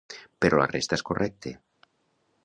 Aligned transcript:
Però 0.45 0.61
la 0.61 0.67
resta 0.71 0.97
és 0.99 1.03
correcte. 1.09 1.51